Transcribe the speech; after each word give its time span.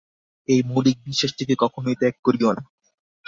এই 0.47 0.61
মৌলিক 0.63 0.97
বিশ্বাসটিকে 1.05 1.55
কখনই 1.63 1.95
ত্যাগ 1.99 2.15
করিও 2.25 2.51
না। 2.51 2.63